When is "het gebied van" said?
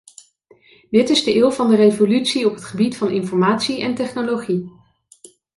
2.53-3.09